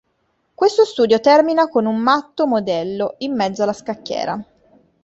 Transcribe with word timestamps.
Questo 0.55 0.83
studio 0.83 1.19
termina 1.19 1.67
con 1.69 1.85
un 1.85 1.97
"matto 1.97 2.47
modello" 2.47 3.13
in 3.19 3.35
mezzo 3.35 3.61
alla 3.61 3.71
scacchiera. 3.71 4.43